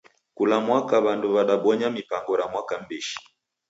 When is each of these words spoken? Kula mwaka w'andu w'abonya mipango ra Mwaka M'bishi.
Kula 0.37 0.57
mwaka 0.65 0.95
w'andu 1.03 1.27
w'abonya 1.35 1.87
mipango 1.97 2.31
ra 2.39 2.45
Mwaka 2.51 2.73
M'bishi. 2.81 3.17